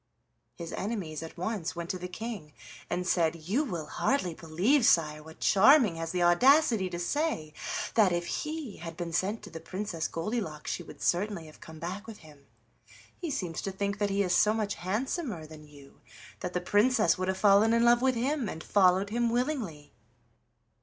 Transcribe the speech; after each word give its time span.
His 0.55 0.73
enemies 0.73 1.21
at 1.21 1.37
once 1.37 1.75
went 1.75 1.91
to 1.91 1.99
the 1.99 2.07
King 2.07 2.53
and 2.89 3.05
said: 3.05 3.35
"You 3.35 3.63
will 3.63 3.85
hardly 3.85 4.33
believe, 4.33 4.83
sire, 4.83 5.21
what 5.21 5.39
Charming 5.39 5.97
has 5.97 6.11
the 6.11 6.23
audacity 6.23 6.89
to 6.89 6.97
say 6.97 7.53
that 7.93 8.11
if 8.11 8.25
he 8.25 8.77
had 8.77 8.97
been 8.97 9.13
sent 9.13 9.43
to 9.43 9.51
the 9.51 9.59
Princess 9.59 10.07
Goldilocks 10.07 10.71
she 10.71 10.81
would 10.81 11.03
certainly 11.03 11.45
have 11.45 11.61
come 11.61 11.77
back 11.77 12.07
with 12.07 12.17
him. 12.25 12.47
He 13.15 13.29
seems 13.29 13.61
to 13.61 13.71
think 13.71 13.99
that 13.99 14.09
he 14.09 14.23
is 14.23 14.35
so 14.35 14.55
much 14.55 14.73
handsomer 14.73 15.45
than 15.45 15.67
you 15.67 16.01
that 16.39 16.53
the 16.53 16.61
Princess 16.61 17.19
would 17.19 17.27
have 17.27 17.37
fallen 17.37 17.71
in 17.71 17.83
love 17.85 18.01
with 18.01 18.15
him 18.15 18.49
and 18.49 18.63
followed 18.63 19.11
him 19.11 19.29
willingly." 19.29 19.93